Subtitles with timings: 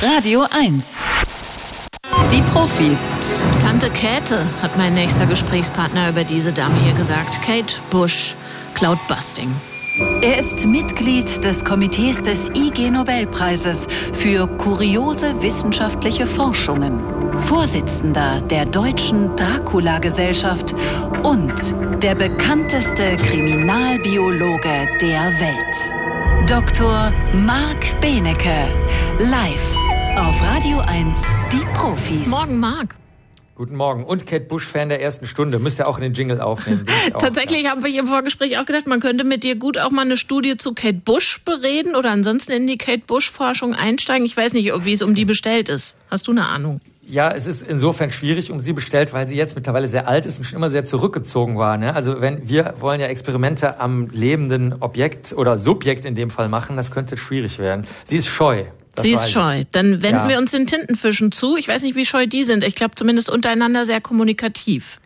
[0.00, 1.04] Radio 1.
[2.30, 3.18] Die Profis.
[3.60, 7.42] Tante Käthe hat mein nächster Gesprächspartner über diese Dame hier gesagt.
[7.42, 8.36] Kate Bush,
[8.74, 9.50] Cloudbusting.
[10.22, 17.00] Er ist Mitglied des Komitees des IG Nobelpreises für kuriose wissenschaftliche Forschungen,
[17.40, 20.76] Vorsitzender der Deutschen Dracula-Gesellschaft
[21.24, 21.74] und
[22.04, 26.48] der bekannteste Kriminalbiologe der Welt.
[26.48, 27.12] Dr.
[27.34, 28.68] Marc Benecke,
[29.18, 29.77] live
[30.18, 31.22] auf Radio 1,
[31.52, 32.26] die Profis.
[32.26, 32.96] Morgen, Marc.
[33.54, 34.04] Guten Morgen.
[34.04, 35.60] Und Kate Bush-Fan der ersten Stunde.
[35.60, 36.86] Müsst ihr auch in den Jingle aufnehmen.
[37.18, 37.70] Tatsächlich ja.
[37.70, 40.56] habe ich im Vorgespräch auch gedacht, man könnte mit dir gut auch mal eine Studie
[40.56, 44.26] zu Kate Bush bereden oder ansonsten in die Kate Bush-Forschung einsteigen.
[44.26, 45.96] Ich weiß nicht, wie es um die bestellt ist.
[46.10, 46.80] Hast du eine Ahnung?
[47.02, 50.38] Ja, es ist insofern schwierig um sie bestellt, weil sie jetzt mittlerweile sehr alt ist
[50.38, 51.76] und schon immer sehr zurückgezogen war.
[51.76, 51.94] Ne?
[51.94, 56.76] Also wenn wir wollen ja Experimente am lebenden Objekt oder Subjekt in dem Fall machen,
[56.76, 57.86] das könnte schwierig werden.
[58.04, 58.64] Sie ist scheu.
[59.02, 59.64] Sie ist scheu.
[59.72, 60.28] Dann wenden ja.
[60.28, 61.56] wir uns den Tintenfischen zu.
[61.56, 62.64] Ich weiß nicht, wie scheu die sind.
[62.64, 64.98] Ich glaube zumindest untereinander sehr kommunikativ.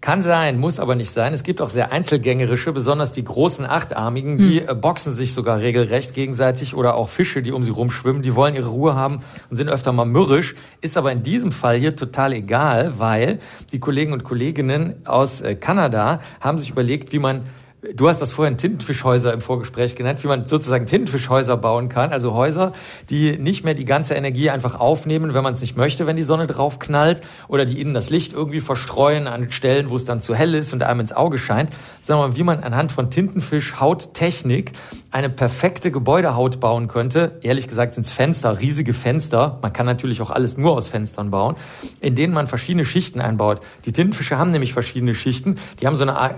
[0.00, 1.34] Kann sein, muss aber nicht sein.
[1.34, 4.80] Es gibt auch sehr einzelgängerische, besonders die großen Achtarmigen, die hm.
[4.80, 8.68] boxen sich sogar regelrecht gegenseitig oder auch Fische, die um sie rumschwimmen, die wollen ihre
[8.68, 10.54] Ruhe haben und sind öfter mal mürrisch.
[10.80, 13.40] Ist aber in diesem Fall hier total egal, weil
[13.72, 17.42] die Kollegen und Kolleginnen aus äh, Kanada haben sich überlegt, wie man
[17.94, 22.12] Du hast das vorhin Tintenfischhäuser im Vorgespräch genannt, wie man sozusagen Tintenfischhäuser bauen kann.
[22.12, 22.74] Also Häuser,
[23.08, 26.22] die nicht mehr die ganze Energie einfach aufnehmen, wenn man es nicht möchte, wenn die
[26.22, 30.20] Sonne drauf knallt, oder die ihnen das Licht irgendwie verstreuen an Stellen, wo es dann
[30.20, 31.70] zu hell ist und einem ins Auge scheint,
[32.02, 34.72] sondern wie man anhand von Tintenfischhauttechnik
[35.10, 37.38] eine perfekte Gebäudehaut bauen könnte.
[37.40, 39.58] Ehrlich gesagt sind es Fenster, riesige Fenster.
[39.62, 41.56] Man kann natürlich auch alles nur aus Fenstern bauen,
[42.00, 43.60] in denen man verschiedene Schichten einbaut.
[43.86, 45.56] Die Tintenfische haben nämlich verschiedene Schichten.
[45.80, 46.34] Die haben so eine Art,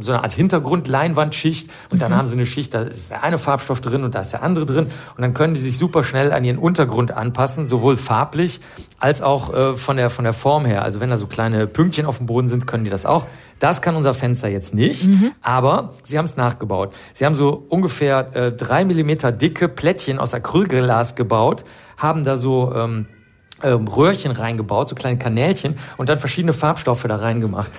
[0.00, 2.16] so eine Art Hintergrundleinwandschicht und dann mhm.
[2.16, 4.66] haben sie eine Schicht, da ist der eine Farbstoff drin und da ist der andere
[4.66, 8.60] drin und dann können die sich super schnell an ihren Untergrund anpassen, sowohl farblich
[8.98, 10.82] als auch äh, von der von der Form her.
[10.82, 13.26] Also wenn da so kleine Pünktchen auf dem Boden sind, können die das auch.
[13.58, 15.32] Das kann unser Fenster jetzt nicht, mhm.
[15.42, 16.94] aber sie haben es nachgebaut.
[17.12, 21.64] Sie haben so ungefähr äh, drei Millimeter dicke Plättchen aus Acrylglas gebaut,
[21.98, 23.06] haben da so ähm,
[23.62, 27.70] ähm, Röhrchen reingebaut, so kleine Kanälchen und dann verschiedene Farbstoffe da reingemacht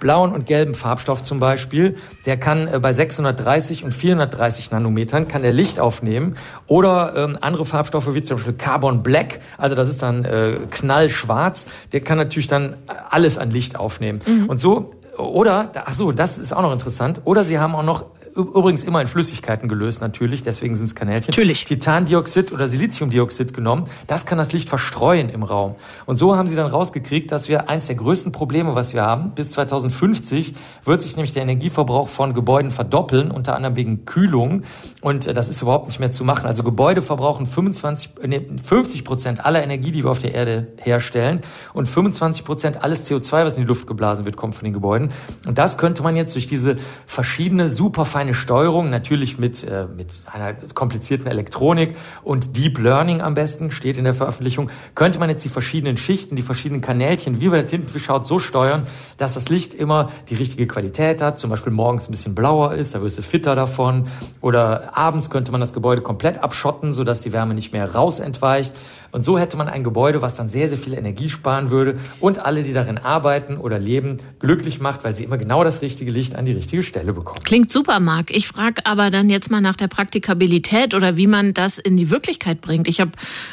[0.00, 1.96] blauen und gelben Farbstoff zum Beispiel,
[2.26, 6.34] der kann äh, bei 630 und 430 Nanometern kann der Licht aufnehmen
[6.66, 11.66] oder ähm, andere Farbstoffe wie zum Beispiel Carbon Black, also das ist dann äh, knallschwarz,
[11.92, 12.76] der kann natürlich dann
[13.08, 14.20] alles an Licht aufnehmen.
[14.26, 14.46] Mhm.
[14.46, 17.20] Und so oder, ach so, das ist auch noch interessant.
[17.24, 18.06] Oder sie haben auch noch
[18.44, 21.30] übrigens immer in Flüssigkeiten gelöst, natürlich, deswegen sind es Kanälchen.
[21.30, 21.64] Natürlich.
[21.64, 23.84] Titandioxid oder Siliziumdioxid genommen.
[24.06, 25.74] Das kann das Licht verstreuen im Raum.
[26.06, 29.30] Und so haben sie dann rausgekriegt, dass wir eins der größten Probleme, was wir haben,
[29.30, 34.62] bis 2050 wird sich nämlich der Energieverbrauch von Gebäuden verdoppeln, unter anderem wegen Kühlung.
[35.00, 36.46] Und äh, das ist überhaupt nicht mehr zu machen.
[36.46, 41.40] Also Gebäude verbrauchen 25, nee, 50 Prozent aller Energie, die wir auf der Erde herstellen.
[41.72, 45.10] Und 25 Prozent alles CO2, was in die Luft geblasen wird, kommt von den Gebäuden.
[45.46, 50.08] Und das könnte man jetzt durch diese verschiedene super feine Steuerung, natürlich mit, äh, mit
[50.32, 55.44] einer komplizierten Elektronik und Deep Learning am besten, steht in der Veröffentlichung, könnte man jetzt
[55.44, 58.86] die verschiedenen Schichten, die verschiedenen Kanälchen, wie bei der Tintenfischhaut, so steuern,
[59.16, 62.94] dass das Licht immer die richtige Qualität hat, zum Beispiel morgens ein bisschen blauer ist,
[62.94, 64.06] da wirst du fitter davon,
[64.40, 68.74] oder abends könnte man das Gebäude komplett abschotten, sodass die Wärme nicht mehr rausentweicht.
[69.12, 72.38] Und so hätte man ein Gebäude, was dann sehr, sehr viel Energie sparen würde und
[72.38, 76.36] alle, die darin arbeiten oder leben, glücklich macht, weil sie immer genau das richtige Licht
[76.36, 77.42] an die richtige Stelle bekommen.
[77.42, 78.34] Klingt super, Marc.
[78.34, 82.10] Ich frage aber dann jetzt mal nach der Praktikabilität oder wie man das in die
[82.10, 82.88] Wirklichkeit bringt.
[82.88, 83.12] Ich habe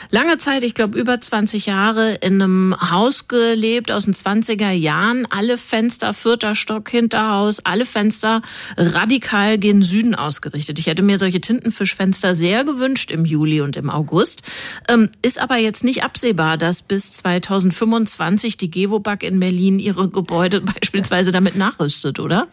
[0.10, 5.28] lange Zeit, ich glaube über 20 Jahre, in einem Haus gelebt aus den 20er Jahren.
[5.30, 8.42] Alle Fenster, vierter Stock, Hinterhaus, alle Fenster
[8.78, 10.80] radikal gen Süden ausgerichtet.
[10.80, 14.42] Ich hätte mir solche Tintenfischfenster sehr gewünscht im Juli und im August.
[14.90, 20.62] Ähm, ist aber jetzt nicht absehbar, dass bis 2025 die Gewobag in Berlin ihre Gebäude
[20.74, 22.48] beispielsweise damit nachrüstet, oder?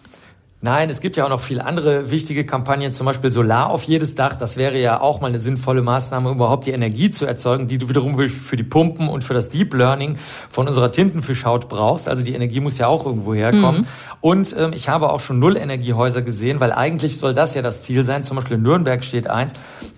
[0.65, 4.15] Nein, es gibt ja auch noch viele andere wichtige Kampagnen, zum Beispiel Solar auf jedes
[4.15, 4.35] Dach.
[4.35, 7.77] Das wäre ja auch mal eine sinnvolle Maßnahme, um überhaupt die Energie zu erzeugen, die
[7.77, 10.17] du wiederum für die Pumpen und für das Deep Learning
[10.51, 12.09] von unserer Tintenfischhaut brauchst.
[12.09, 13.83] Also die Energie muss ja auch irgendwo herkommen.
[13.83, 13.87] Mhm.
[14.23, 18.07] Und ähm, ich habe auch schon Null-Energiehäuser gesehen, weil eigentlich soll das ja das Ziel
[18.07, 18.25] sein.
[18.25, 19.53] Zum Beispiel in Nürnberg steht eins.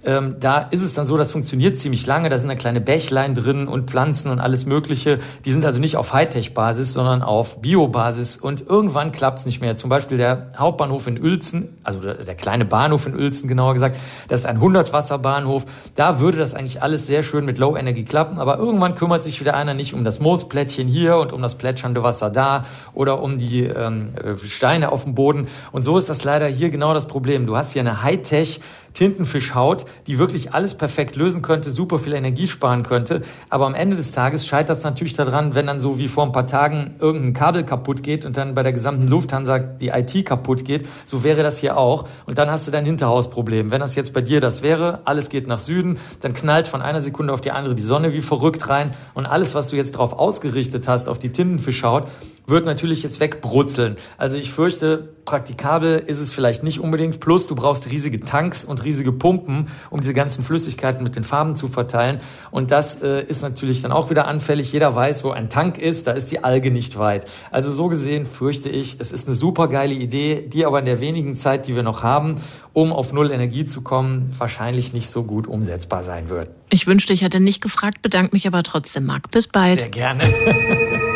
[0.05, 2.29] Ähm, da ist es dann so, das funktioniert ziemlich lange.
[2.29, 5.21] Da sind da kleine Bächlein drin und Pflanzen und alles Mögliche.
[5.45, 8.37] Die sind also nicht auf Hightech-Basis, sondern auf Bio-Basis.
[8.37, 9.77] Und irgendwann klappt es nicht mehr.
[9.77, 13.97] Zum Beispiel der Hauptbahnhof in Uelzen, also der kleine Bahnhof in Uelzen genauer gesagt,
[14.29, 15.65] das ist ein 100-Wasser-Bahnhof.
[15.95, 18.39] Da würde das eigentlich alles sehr schön mit Low-Energie klappen.
[18.39, 22.03] Aber irgendwann kümmert sich wieder einer nicht um das Moosplättchen hier und um das plätschernde
[22.03, 22.65] Wasser da
[22.95, 25.49] oder um die ähm, äh, Steine auf dem Boden.
[25.73, 27.47] Und so ist das leider hier genau das Problem.
[27.47, 28.61] Du hast hier eine Hightech
[28.97, 33.21] Tintenfischhaut, die wirklich alles perfekt lösen könnte, super viel Energie sparen könnte.
[33.51, 36.33] Aber am Ende des Tages scheitert es natürlich daran, wenn dann so wie vor ein
[36.33, 40.65] paar Tagen irgendein Kabel kaputt geht und dann bei der gesamten Lufthansa die IT kaputt
[40.65, 40.89] geht.
[41.05, 42.09] So wäre das hier auch.
[42.25, 43.71] Und dann hast du dein Hinterhausproblem.
[43.71, 47.03] Wenn das jetzt bei dir das wäre, alles geht nach Süden, dann knallt von einer
[47.03, 50.15] Sekunde auf die andere die Sonne wie verrückt rein und alles, was du jetzt drauf
[50.15, 52.09] ausgerichtet hast, auf die Tintenfischhaut,
[52.47, 53.97] wird natürlich jetzt wegbrutzeln.
[54.19, 57.21] Also ich fürchte, praktikabel ist es vielleicht nicht unbedingt.
[57.21, 61.57] Plus, du brauchst riesige Tanks und riesige Pumpen, um diese ganzen Flüssigkeiten mit den Farben
[61.57, 62.21] zu verteilen.
[62.51, 64.73] Und das äh, ist natürlich dann auch wieder anfällig.
[64.73, 67.27] Jeder weiß, wo ein Tank ist, da ist die Alge nicht weit.
[67.51, 71.01] Also so gesehen fürchte ich, es ist eine super geile Idee, die aber in der
[71.01, 72.37] wenigen Zeit, die wir noch haben,
[72.73, 76.51] um auf Null Energie zu kommen, wahrscheinlich nicht so gut umsetzbar sein wird.
[76.71, 79.31] Ich wünschte, ich hätte nicht gefragt, bedanke mich aber trotzdem, Marc.
[79.31, 79.81] Bis bald.
[79.81, 80.23] Sehr gerne.